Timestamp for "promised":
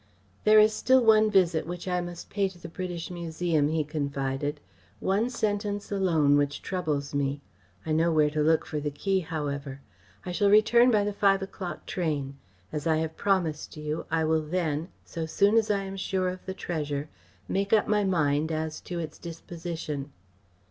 13.15-13.77